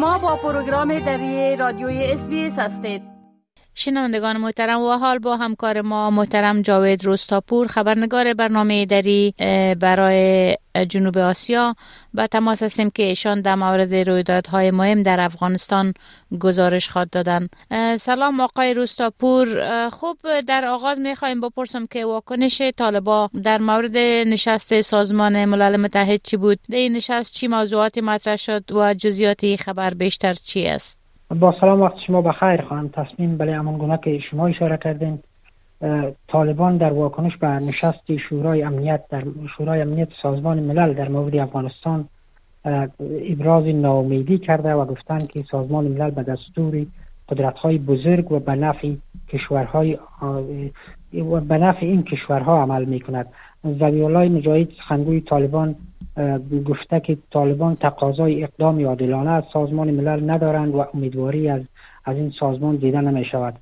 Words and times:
شما 0.00 0.18
با 0.18 0.36
پروگرام 0.36 0.98
دری 0.98 1.56
رادیوی 1.56 2.04
اس 2.12 2.58
هستید. 2.58 3.09
شنوندگان 3.80 4.36
محترم 4.36 4.80
و 4.80 4.92
حال 4.92 5.18
با 5.18 5.36
همکار 5.36 5.80
ما 5.80 6.10
محترم 6.10 6.62
جاوید 6.62 7.04
روستاپور 7.04 7.66
خبرنگار 7.66 8.34
برنامه 8.34 8.86
دری 8.86 9.34
برای 9.80 10.56
جنوب 10.88 11.18
آسیا. 11.18 11.76
با 12.14 12.26
تماس 12.26 12.62
هستیم 12.62 12.90
که 12.90 13.02
ایشان 13.02 13.40
در 13.40 13.54
مورد 13.54 13.94
رویدادهای 13.94 14.70
مهم 14.70 15.02
در 15.02 15.20
افغانستان 15.20 15.94
گزارش 16.40 16.88
خواد 16.88 17.10
دادن. 17.10 17.48
سلام 17.96 18.40
آقای 18.40 18.74
روستاپور 18.74 19.88
خوب 19.88 20.18
در 20.46 20.64
آغاز 20.64 20.98
می‌خوایم 21.00 21.40
بپرسم 21.40 21.86
که 21.86 22.04
واکنش 22.04 22.62
طالبا 22.76 23.30
در 23.44 23.58
مورد 23.58 23.96
نشست 24.26 24.80
سازمان 24.80 25.44
ملل 25.44 25.76
متحد 25.76 26.20
چی 26.24 26.36
بود؟ 26.36 26.58
در 26.70 26.76
این 26.76 26.92
نشست 26.92 27.34
چی 27.34 27.48
موضوعات 27.48 27.98
مطرح 27.98 28.36
شد 28.36 28.72
و 28.72 28.94
جزیات 28.94 29.56
خبر 29.56 29.94
بیشتر 29.94 30.32
چی 30.32 30.66
است؟ 30.66 30.99
با 31.30 31.54
سلام 31.60 31.80
وقت 31.80 31.96
شما 32.06 32.22
بخیر 32.22 32.62
خواهم. 32.62 32.88
تصمیم 32.88 33.36
بله 33.36 33.54
همان 33.56 33.78
گونه 33.78 33.98
که 34.04 34.18
شما 34.30 34.46
اشاره 34.46 34.76
کردین 34.76 35.18
طالبان 36.28 36.76
در 36.76 36.92
واکنش 36.92 37.36
به 37.36 37.46
نشست 37.46 38.16
شورای 38.28 38.62
امنیت 38.62 39.00
در 39.10 39.24
شورای 39.56 39.80
امنیت 39.80 40.08
سازمان 40.22 40.60
ملل 40.60 40.92
در 40.94 41.08
مورد 41.08 41.36
افغانستان 41.36 42.08
ابراز 43.30 43.66
ناامیدی 43.66 44.38
کرده 44.38 44.72
و 44.72 44.84
گفتند 44.84 45.30
که 45.30 45.44
سازمان 45.50 45.84
ملل 45.84 46.10
به 46.10 46.22
دستور 46.22 46.86
قدرت 47.28 47.56
های 47.56 47.78
بزرگ 47.78 48.32
و 48.32 48.38
به 48.38 48.54
نفع 48.54 48.92
کشورهای 49.28 49.98
و 51.14 51.40
به 51.40 51.58
نفع 51.58 51.86
این 51.86 52.02
کشورها 52.02 52.62
عمل 52.62 52.84
می 52.84 53.00
کند 53.00 53.26
زبی 53.64 54.02
الله 54.02 54.28
مجاهد 54.28 54.68
سخنگوی 54.78 55.20
طالبان 55.20 55.76
گفته 56.66 57.00
که 57.00 57.18
طالبان 57.30 57.74
تقاضای 57.74 58.44
اقدام 58.44 58.86
عادلانه 58.86 59.30
از 59.30 59.44
سازمان 59.52 59.90
ملل 59.90 60.30
ندارند 60.30 60.74
و 60.74 60.84
امیدواری 60.94 61.48
از 61.48 61.62
از 62.04 62.16
این 62.16 62.32
سازمان 62.40 62.76
دیده 62.76 63.00
نمی 63.00 63.24
شود 63.24 63.54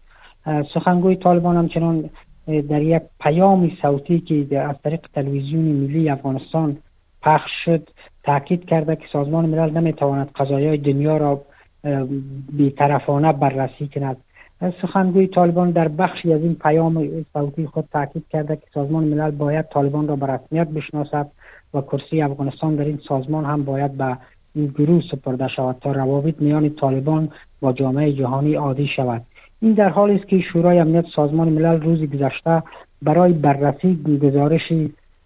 سخنگوی 0.74 1.16
طالبان 1.16 1.56
همچنان 1.56 2.10
در 2.46 2.82
یک 2.82 3.02
پیام 3.20 3.70
صوتی 3.82 4.20
که 4.20 4.60
از 4.60 4.76
طریق 4.84 5.00
تلویزیون 5.14 5.64
ملی 5.64 6.10
افغانستان 6.10 6.76
پخش 7.22 7.50
شد 7.64 7.88
تاکید 8.24 8.64
کرده 8.64 8.96
که 8.96 9.04
سازمان 9.12 9.46
ملل 9.46 9.70
نمی‌تواند 9.70 10.30
قضایای 10.30 10.76
دنیا 10.76 11.16
را 11.16 11.42
بیطرفانه 12.52 13.32
بررسی 13.32 13.88
کند. 13.88 14.16
سخنگوی 14.82 15.26
طالبان 15.26 15.70
در 15.70 15.88
بخشی 15.88 16.32
از 16.32 16.40
این 16.40 16.54
پیام 16.54 17.24
صوتی 17.32 17.66
خود 17.66 17.84
تاکید 17.92 18.24
کرده 18.30 18.56
که 18.56 18.62
سازمان 18.74 19.04
ملل 19.04 19.30
باید 19.30 19.68
طالبان 19.68 20.08
را 20.08 20.16
به 20.16 20.26
رسمیت 20.26 20.68
بشناسد 20.68 21.26
و 21.74 21.80
کرسی 21.80 22.22
افغانستان 22.22 22.76
در 22.76 22.84
این 22.84 23.00
سازمان 23.08 23.44
هم 23.44 23.64
باید 23.64 23.96
به 23.96 24.16
این 24.54 24.66
گروه 24.66 25.02
سپرده 25.10 25.48
شود 25.48 25.76
تا 25.80 25.92
روابط 25.92 26.34
میان 26.40 26.70
طالبان 26.70 27.28
با 27.60 27.72
جامعه 27.72 28.12
جهانی 28.12 28.54
عادی 28.54 28.88
شود. 28.96 29.22
این 29.60 29.72
در 29.72 29.88
حالی 29.88 30.14
است 30.14 30.28
که 30.28 30.40
شورای 30.52 30.78
امنیت 30.78 31.04
سازمان 31.16 31.48
ملل 31.48 31.80
روز 31.80 32.10
گذشته 32.10 32.62
برای 33.02 33.32
بررسی 33.32 34.18
گزارش 34.22 34.72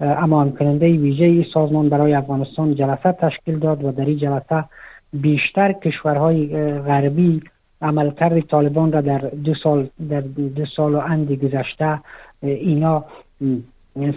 امان 0.00 0.52
کننده 0.52 0.86
ویژه 0.86 1.46
سازمان 1.54 1.88
برای 1.88 2.14
افغانستان 2.14 2.74
جلسه 2.74 3.12
تشکیل 3.12 3.58
داد 3.58 3.84
و 3.84 3.92
در 3.92 4.04
این 4.04 4.18
جلسه 4.18 4.64
بیشتر 5.12 5.72
کشورهای 5.72 6.48
غربی 6.78 7.42
عملکرد 7.82 8.40
طالبان 8.40 8.92
را 8.92 9.00
در 9.00 9.18
دو 9.18 9.54
سال 9.62 9.88
در 10.10 10.20
دو 10.20 10.66
سال 10.76 10.94
و 10.94 10.98
اندی 10.98 11.36
گذشته 11.36 11.98
اینا 12.42 13.04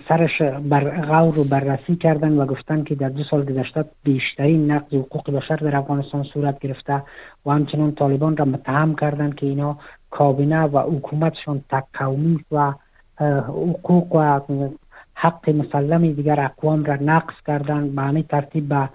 سرش 0.08 0.42
بر 0.42 1.02
غور 1.02 1.36
رو 1.36 1.44
بررسی 1.44 1.96
کردن 1.96 2.38
و 2.38 2.46
گفتن 2.46 2.84
که 2.84 2.96
در 2.96 3.10
دو 3.10 3.24
سال 3.24 3.46
گذشته 3.46 3.86
بیشترین 4.04 4.72
نقض 4.72 4.94
حقوق 4.94 5.32
بشر 5.32 5.56
در 5.56 5.76
افغانستان 5.76 6.24
صورت 6.24 6.60
گرفته 6.60 7.04
و 7.46 7.52
همچنان 7.52 7.92
طالبان 7.92 8.38
را 8.38 8.46
متهم 8.46 8.96
کردند 8.96 9.36
که 9.36 9.46
اینا 9.46 9.78
کابینه 10.10 10.64
و 10.64 10.80
حکومتشان 10.80 11.62
تک 11.70 11.84
قومی 11.94 12.40
و 12.52 12.74
حقوق 13.20 14.16
و 14.16 14.70
حق 15.14 15.50
مسلم 15.50 16.12
دیگر 16.12 16.40
اقوام 16.40 16.84
را 16.84 16.96
نقض 16.96 17.34
کردند 17.48 17.96
به 17.96 18.02
همین 18.02 18.24
ترتیب 18.24 18.70
به 18.70 18.90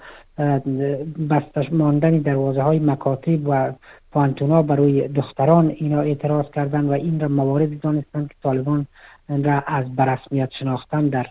بستش 1.30 1.72
ماندن 1.72 2.18
دروازه 2.18 2.62
های 2.62 2.78
مکاتب 2.78 3.48
و 3.48 3.72
پانتونا 4.12 4.62
برای 4.62 5.08
دختران 5.08 5.68
اینا 5.68 6.00
اعتراض 6.00 6.46
کردند 6.54 6.88
و 6.88 6.92
این 6.92 7.20
را 7.20 7.28
مواردی 7.28 7.76
دانستند 7.76 8.28
که 8.28 8.34
طالبان 8.42 8.86
را 9.28 9.62
از 9.66 9.96
برسمیت 9.96 10.50
شناختن 10.58 11.08
در 11.08 11.26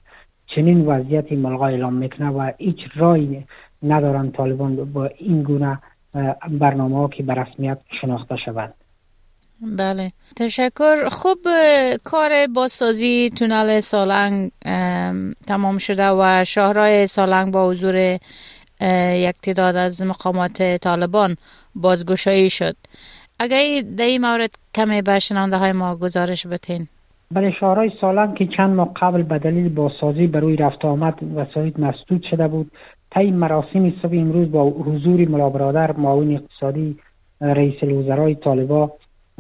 چنین 0.56 0.86
وضعیتی 0.86 1.36
ملغا 1.36 1.68
اعلام 1.68 1.94
می‌کنه 1.94 2.30
و 2.30 2.52
هیچ 2.58 2.80
رای 2.96 3.44
ندارن 3.84 4.32
طالبان 4.32 4.94
با 4.94 5.06
این 5.06 5.44
گونه 5.44 5.80
برنامه 6.50 6.98
ها 6.98 7.08
که 7.08 7.24
برسمیت 7.24 7.78
شناخته 8.02 8.36
شوند. 8.46 8.74
بله. 9.62 10.12
تشکر. 10.36 11.10
خوب 11.10 11.38
کار 12.04 12.48
بازسازی 12.56 13.30
تونل 13.30 13.80
سالنگ 13.80 14.52
تمام 15.48 15.78
شده 15.78 16.10
و 16.10 16.44
شاهرای 16.44 17.08
سالنگ 17.08 17.54
با 17.54 17.70
حضور 17.70 18.20
یک 19.14 19.36
تعداد 19.36 19.76
از 19.76 20.04
مقامات 20.04 20.78
طالبان 20.78 21.36
بازگشایی 21.76 22.50
شد. 22.50 22.76
اگر 23.40 23.58
در 23.98 24.04
این 24.04 24.22
مورد 24.22 24.50
کمی 24.76 25.02
به 25.02 25.20
های 25.58 25.72
ما 25.72 25.96
گزارش 25.96 26.48
بتین. 26.48 26.88
بله 27.32 27.52
شهرهای 27.60 27.92
سالن 28.02 28.34
که 28.34 28.48
چند 28.58 28.76
ماه 28.76 28.92
قبل 28.96 29.24
به 29.24 29.40
دلیل 29.40 29.70
بازسازی 29.70 30.28
روی 30.28 30.56
رفت 30.56 30.86
آمد 30.86 31.20
وسایل 31.36 31.74
مسدود 31.78 32.24
شده 32.32 32.48
بود 32.48 32.72
طی 33.12 33.32
مراسم 33.32 33.94
صبح 34.02 34.14
امروز 34.14 34.52
با 34.52 34.64
حضور 34.70 35.28
ملا 35.28 35.50
برادر 35.50 35.92
معاون 35.92 36.36
اقتصادی 36.36 36.98
رئیس 37.42 37.76
الوزرای 37.84 38.36
طالبا 38.36 38.92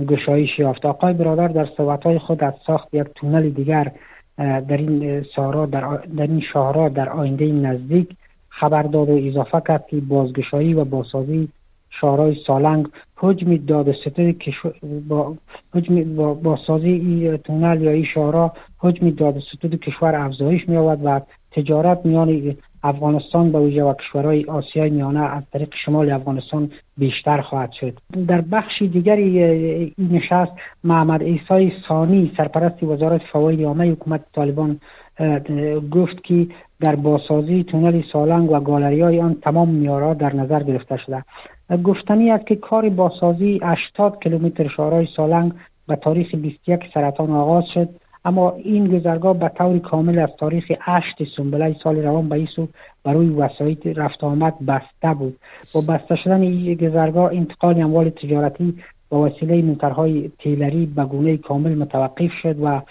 گشایش 0.07 0.59
یافت. 0.59 0.85
آقای 0.85 1.13
برادر 1.13 1.47
در 1.47 1.67
صحبتهای 1.77 2.19
خود 2.19 2.43
از 2.43 2.53
ساخت 2.67 2.93
یک 2.93 3.07
تونل 3.15 3.49
دیگر 3.49 3.91
در 4.37 4.77
این 4.77 5.25
سارا 5.35 5.65
در, 5.65 5.97
در 6.17 6.23
این 6.23 6.41
شهرها 6.53 6.89
در 6.89 7.09
آینده 7.09 7.45
نزدیک 7.45 8.09
خبر 8.59 8.83
داد 8.83 9.09
و 9.09 9.27
اضافه 9.27 9.61
کرد 9.67 9.87
که 9.87 9.97
بازگشایی 9.97 10.73
و 10.73 10.85
بازسازی 10.85 11.49
شارای 12.01 12.35
سالنگ 12.47 12.87
حجم 13.15 13.57
داد 13.57 13.91
ستد 13.91 14.35
با 15.07 15.35
حجم 15.73 16.15
با, 16.15 16.33
با 16.33 16.59
سازی 16.67 16.89
ای 16.89 17.37
تونل 17.37 17.81
یا 17.81 17.91
ای 17.91 18.05
شارا 18.13 18.53
حجم 18.79 19.09
داد 19.09 19.39
ستد 19.39 19.75
کشور 19.75 20.15
افزایش 20.15 20.69
می 20.69 20.77
آود 20.77 20.99
و 21.03 21.21
تجارت 21.51 22.05
میان 22.05 22.55
افغانستان 22.83 23.51
به 23.51 23.59
ویژه 23.59 23.83
و 23.83 23.93
کشورهای 23.93 24.45
آسیای 24.45 24.89
میانه 24.89 25.19
از 25.19 25.43
طریق 25.53 25.73
شمال 25.85 26.11
افغانستان 26.11 26.71
بیشتر 26.97 27.41
خواهد 27.41 27.71
شد. 27.71 27.97
در 28.27 28.41
بخش 28.41 28.81
دیگری 28.81 29.43
این 29.43 29.93
نشست 30.11 30.51
محمد 30.83 31.21
ایسای 31.21 31.71
ثانی 31.87 32.31
سرپرست 32.37 32.83
وزارت 32.83 33.21
فواید 33.31 33.63
عامه 33.63 33.91
حکومت 33.91 34.21
طالبان 34.35 34.79
گفت 35.91 36.23
که 36.23 36.47
در 36.79 36.95
بازسازی 36.95 37.63
تونل 37.63 38.01
سالنگ 38.13 38.51
و 38.51 38.59
گالری 38.59 39.01
های 39.01 39.21
آن 39.21 39.35
تمام 39.41 39.69
میارا 39.69 40.13
در 40.13 40.35
نظر 40.35 40.63
گرفته 40.63 40.97
شده. 40.97 41.23
گفتنی 41.83 42.31
است 42.31 42.47
که 42.47 42.55
کار 42.55 42.89
بازسازی 42.89 43.59
80 43.63 44.23
کیلومتر 44.23 44.67
شارای 44.67 45.07
سالنگ 45.15 45.51
به 45.87 45.95
تاریخ 45.95 46.35
21 46.35 46.79
سرطان 46.93 47.31
آغاز 47.31 47.63
شد 47.73 47.89
اما 48.25 48.51
این 48.51 48.87
گذرگاه 48.97 49.39
به 49.39 49.51
طور 49.57 49.79
کامل 49.79 50.19
از 50.19 50.29
تاریخ 50.39 50.71
8 50.79 51.05
سنبله 51.37 51.75
سال 51.83 51.95
روان 51.95 52.29
به 52.29 52.35
ایسو 52.35 52.67
برای 53.03 53.29
وسایل 53.29 53.95
رفت 53.95 54.23
آمد 54.23 54.53
بسته 54.67 55.13
بود. 55.13 55.37
با 55.73 55.81
بسته 55.81 56.15
شدن 56.15 56.41
این 56.41 56.73
گذرگاه 56.73 57.31
انتقال 57.33 57.81
اموال 57.81 58.09
تجارتی 58.09 58.73
با 59.09 59.21
وسیله 59.21 59.61
موترهای 59.61 60.31
تیلری 60.39 60.85
به 60.85 61.05
گونه 61.05 61.37
کامل 61.37 61.75
متوقف 61.75 62.31
شد 62.41 62.55
و 62.63 62.81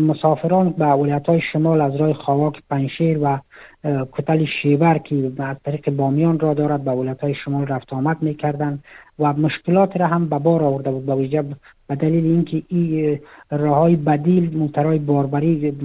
مسافران 0.00 0.70
به 0.70 0.86
ولایت 0.86 1.26
های 1.26 1.40
شمال 1.52 1.80
از 1.80 1.96
راه 1.96 2.12
خواک 2.12 2.54
پنشیر 2.70 3.18
و 3.22 3.38
کتل 3.84 4.44
شیبر 4.62 4.98
که 4.98 5.32
از 5.38 5.56
طریق 5.64 5.90
بامیان 5.90 6.38
را 6.38 6.54
دارد 6.54 6.84
به 6.84 6.90
ولایت 6.90 7.20
های 7.20 7.34
شمال 7.44 7.66
رفت 7.66 7.92
آمد 7.92 8.22
می 8.22 8.34
کردن 8.34 8.78
و 9.18 9.32
مشکلات 9.32 9.96
را 9.96 10.06
هم 10.06 10.28
به 10.28 10.38
بار 10.38 10.62
آورده 10.62 10.90
بود. 10.90 11.06
به 11.06 11.14
ویژه 11.14 11.44
به 11.88 11.96
دلیل 11.96 12.24
اینکه 12.24 12.62
این 12.68 13.18
راه 13.50 13.76
های 13.76 13.96
بدیل 13.96 14.58
موترهای 14.58 14.98
باربری 14.98 15.76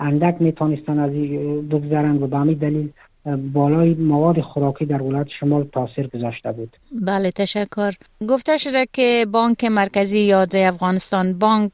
اندک 0.00 0.36
می 0.40 0.52
تانستن 0.52 0.98
از 0.98 1.10
بگذرند 1.68 2.22
و 2.22 2.26
به 2.26 2.36
همین 2.36 2.58
دلیل 2.58 2.90
بالای 3.52 3.94
مواد 3.94 4.40
خوراکی 4.40 4.84
در 4.86 5.02
ولایت 5.02 5.26
شمال 5.40 5.64
تاثیر 5.64 6.06
گذاشته 6.06 6.52
بود. 6.52 6.76
بله 7.06 7.30
تشکر. 7.30 7.92
گفته 8.28 8.56
شده 8.56 8.86
که 8.92 9.26
بانک 9.32 9.64
مرکزی 9.64 10.20
یاد 10.20 10.56
افغانستان 10.56 11.38
بانک 11.38 11.72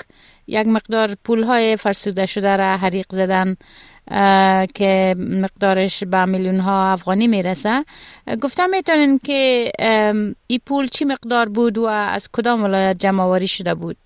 یک 0.51 0.67
مقدار 0.67 1.11
پول 1.25 1.43
های 1.43 1.77
فرسوده 1.77 2.27
شده 2.27 2.57
را 2.57 2.77
حریق 2.77 3.07
زدن 3.09 3.57
که 4.75 5.15
مقدارش 5.19 6.05
به 6.05 6.25
میلیون 6.25 6.61
ها 6.61 6.93
افغانی 6.93 7.27
می‌رسه. 7.27 7.85
گفتم 8.43 8.71
می‌تونین 8.71 9.19
که 9.25 9.71
این 10.47 10.61
پول 10.67 10.87
چی 10.87 11.05
مقدار 11.05 11.49
بود 11.49 11.79
و 11.79 11.85
از 11.87 12.29
کدام 12.33 12.63
ولایت 12.63 12.99
جمع 12.99 13.23
آوری 13.23 13.47
شده 13.47 13.75
بود؟ 13.75 13.97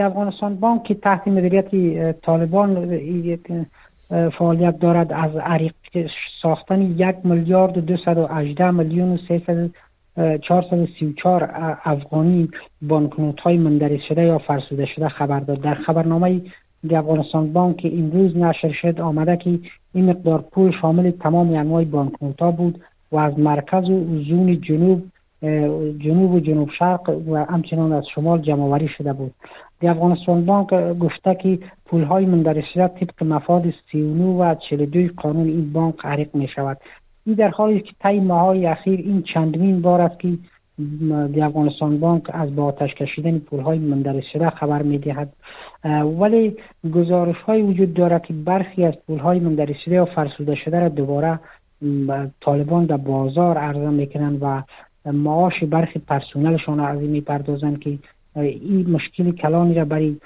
افغانستان 0.00 0.56
بانک 0.56 0.84
که 0.84 0.94
تحت 0.94 1.28
مدیریت 1.28 1.70
طالبان 2.20 2.98
فعالیت 4.38 4.78
دارد 4.78 5.12
از 5.12 5.36
عریق 5.36 5.74
ساختن 6.42 6.82
یک 6.82 7.16
میلیارد 7.24 7.78
و 7.78 7.80
218 7.80 8.70
میلیون 8.70 9.12
و 9.12 9.18
434 10.16 11.50
افغانی 11.84 12.48
بانکنوت 12.82 13.40
های 13.40 13.56
مندرس 13.56 14.00
شده 14.08 14.22
یا 14.22 14.38
فرسوده 14.38 14.86
شده 14.86 15.08
خبر 15.08 15.40
داد. 15.40 15.60
در 15.60 15.74
خبرنامه 15.74 16.40
دی 16.88 16.96
افغانستان 16.96 17.52
بانک 17.52 17.86
امروز 17.92 18.36
نشر 18.36 18.72
شد 18.82 19.00
آمده 19.00 19.36
که 19.36 19.58
این 19.94 20.10
مقدار 20.10 20.44
پول 20.52 20.72
شامل 20.80 21.10
تمام 21.10 21.54
انواع 21.54 21.84
بانکنوت 21.84 22.42
ها 22.42 22.50
بود 22.50 22.80
و 23.12 23.16
از 23.16 23.38
مرکز 23.38 23.84
و 23.90 24.22
زون 24.28 24.60
جنوب 24.60 25.02
جنوب 25.98 26.32
و 26.34 26.40
جنوب 26.40 26.70
شرق 26.78 27.08
و 27.28 27.36
همچنان 27.36 27.92
از 27.92 28.04
شمال 28.14 28.42
جمع 28.42 28.86
شده 28.98 29.12
بود. 29.12 29.34
دی 29.80 29.88
افغانستان 29.88 30.44
بانک 30.44 30.98
گفته 30.98 31.34
که 31.34 31.58
پول 31.86 32.02
های 32.02 32.26
مندرج 32.26 32.64
شده 32.74 32.88
طبق 32.88 33.22
مفاد 33.22 33.64
39 33.92 34.24
و 34.24 34.54
42 34.70 35.08
قانون 35.16 35.46
این 35.46 35.72
بانک 35.72 35.94
حریق 36.04 36.34
می 36.34 36.48
شود 36.48 36.78
این 37.26 37.36
در 37.36 37.48
حالی 37.48 37.80
که 37.80 37.92
طی 38.00 38.20
ماهای 38.20 38.66
اخیر 38.66 39.00
این 39.00 39.22
چندمین 39.22 39.82
بار 39.82 40.00
است 40.00 40.20
که 40.20 40.38
افغانستان 41.42 42.00
بانک 42.00 42.22
از 42.28 42.56
با 42.56 42.64
آتش 42.64 42.94
کشیدن 42.94 43.38
پول 43.38 43.60
های 43.60 43.78
مندرج 43.78 44.24
شده 44.32 44.50
خبر 44.50 44.82
می 44.82 44.98
دهد 44.98 45.32
ولی 46.20 46.56
گزارش 46.94 47.36
های 47.36 47.62
وجود 47.62 47.94
دارد 47.94 48.22
که 48.22 48.34
برخی 48.34 48.84
از 48.84 48.94
پول 49.06 49.18
های 49.18 49.38
مندرج 49.38 49.76
شده 49.84 50.00
و 50.00 50.04
فرسوده 50.04 50.54
شده 50.54 50.80
را 50.80 50.88
دوباره 50.88 51.40
طالبان 52.40 52.86
در 52.86 52.96
بازار 52.96 53.58
عرضه 53.58 53.90
می‌کنند 53.90 54.38
و 54.42 54.62
معاش 55.12 55.64
برخی 55.64 55.98
پرسونلشان 55.98 56.78
را 56.78 56.86
از 56.86 57.00
این 57.00 57.10
می‌پردازند 57.10 57.78
که 57.80 57.98
این 58.36 58.90
مشکل 58.90 59.32
کلانی 59.32 59.74
را 59.74 59.84
برای 59.84 60.16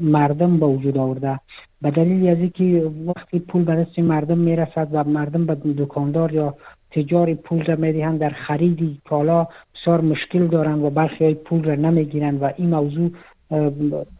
مردم 0.00 0.56
به 0.56 0.66
وجود 0.66 0.98
آورده. 0.98 1.40
به 1.82 1.90
دلیل 1.90 2.28
از 2.28 2.38
اینکه 2.38 2.90
وقتی 3.06 3.38
پول 3.38 3.64
به 3.64 3.76
دست 3.76 3.98
مردم 3.98 4.38
می‌رسد 4.38 4.88
و 4.92 5.04
مردم 5.04 5.46
به 5.46 5.56
دکاندار 5.78 6.32
یا 6.32 6.54
تجار 6.90 7.34
پول 7.34 7.64
را 7.64 7.76
می‌دهند 7.76 8.18
در 8.18 8.30
خرید 8.30 8.98
کالا 9.08 9.46
بسیار 9.74 10.00
مشکل 10.00 10.46
دارند 10.46 10.84
و 10.84 10.90
برخی 10.90 11.24
های 11.24 11.34
پول 11.34 11.64
را 11.64 11.74
نمی‌گیرند 11.74 12.42
و 12.42 12.50
این 12.56 12.70
موضوع 12.70 13.10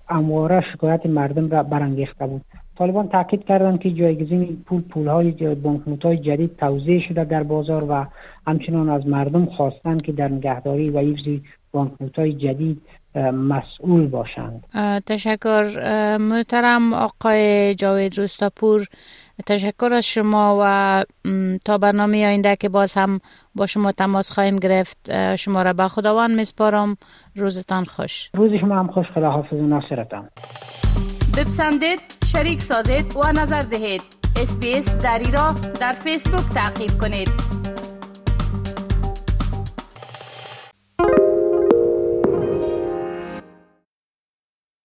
امواره 0.08 0.64
شکایت 0.72 1.06
مردم 1.06 1.50
را 1.50 1.62
برانگیخته 1.62 2.26
بود. 2.26 2.42
طالبان 2.78 3.08
تاکید 3.08 3.44
کردند 3.44 3.80
که 3.80 3.90
جایگزین 3.90 4.62
پول 4.66 4.80
پول 4.80 5.08
های 5.08 5.54
بانکنوت 5.54 6.04
های 6.04 6.16
جدید 6.16 6.56
توضیح 6.56 7.08
شده 7.08 7.24
در 7.24 7.42
بازار 7.42 7.84
و 7.88 8.04
همچنان 8.46 8.88
از 8.88 9.06
مردم 9.06 9.46
خواستند 9.46 10.02
که 10.02 10.12
در 10.12 10.28
نگهداری 10.28 10.90
و 10.90 10.98
حفظ 10.98 11.28
بانکنوت 11.72 12.18
های 12.18 12.32
جدید 12.32 12.82
مسئول 13.30 14.06
باشند. 14.06 14.64
تشکر. 15.06 15.66
محترم 16.16 16.92
آقای 16.92 17.74
جاوید 17.74 18.18
روستاپور 18.18 18.86
تشکر 19.46 19.94
از 19.94 20.04
شما 20.04 20.58
و 20.62 21.04
تا 21.64 21.78
برنامه 21.78 22.26
آینده 22.26 22.56
که 22.56 22.68
باز 22.68 22.94
هم 22.94 23.20
با 23.54 23.66
شما 23.66 23.92
تماس 23.92 24.30
خواهیم 24.30 24.56
گرفت. 24.56 25.34
شما 25.36 25.62
را 25.62 25.72
به 25.72 25.88
خداوند 25.88 26.36
میسپارم. 26.36 26.96
روزتان 27.36 27.84
خوش. 27.84 28.30
روز 28.34 28.50
شما 28.60 28.78
هم 28.78 28.86
خوش. 28.86 29.06
خدا 29.14 29.30
حافظ 29.30 29.52
و 29.52 29.66
ناصرتان. 29.66 30.28
بپسندید 31.38 32.00
شریک 32.26 32.62
سازید 32.62 33.16
و 33.16 33.32
نظر 33.32 33.60
دهید. 33.60 34.02
اسپیس 34.36 35.02
دری 35.02 35.30
را 35.32 35.54
در 35.80 35.92
فیسبوک 35.92 36.54
تعقیب 36.54 36.90
کنید. 37.00 37.57